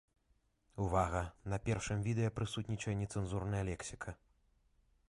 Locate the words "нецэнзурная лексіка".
3.03-4.21